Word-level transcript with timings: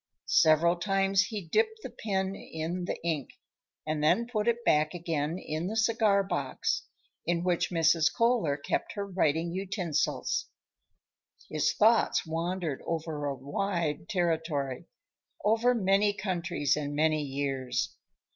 Several 0.25 0.77
times 0.77 1.25
he 1.25 1.41
dipped 1.47 1.81
the 1.83 1.91
pen 1.91 2.33
in 2.33 2.85
the 2.85 2.99
ink, 3.05 3.29
and 3.85 4.03
then 4.03 4.25
put 4.25 4.47
it 4.47 4.65
back 4.65 4.95
again 4.95 5.37
in 5.37 5.67
the 5.67 5.75
cigar 5.75 6.23
box 6.23 6.87
in 7.27 7.43
which 7.43 7.69
Mrs. 7.69 8.11
Kohler 8.11 8.57
kept 8.57 8.93
her 8.93 9.05
writing 9.05 9.51
utensils. 9.51 10.47
His 11.49 11.71
thoughts 11.73 12.25
wandered 12.25 12.81
over 12.87 13.25
a 13.25 13.35
wide 13.35 14.09
territory; 14.09 14.87
over 15.45 15.75
many 15.75 16.13
countries 16.13 16.75
and 16.75 16.95
many 16.95 17.21
years. 17.21 17.95